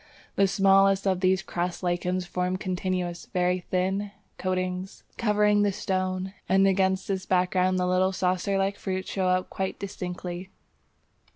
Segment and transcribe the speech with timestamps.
[0.35, 6.65] The smallest of these crust lichens form continuous, very thin, coatings, covering the stone; and
[6.67, 10.49] against this background the little saucer like fruits show up quite distinctly.